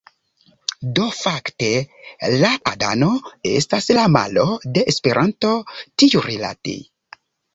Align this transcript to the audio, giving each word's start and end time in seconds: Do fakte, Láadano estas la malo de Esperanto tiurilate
Do 0.99 1.03
fakte, 1.17 1.67
Láadano 2.43 3.09
estas 3.51 3.91
la 3.99 4.07
malo 4.15 4.47
de 4.77 4.85
Esperanto 4.93 5.53
tiurilate 6.03 6.77